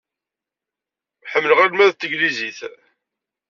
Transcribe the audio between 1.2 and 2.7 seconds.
Ḥemmleɣ e- lmed n tenglizit.